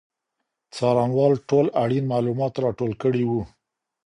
څارنوال 0.75 1.33
ټول 1.49 1.65
اړین 1.83 2.05
معلومات 2.13 2.53
راټول 2.65 2.91
کړي 3.03 3.23
وو. 3.29 3.41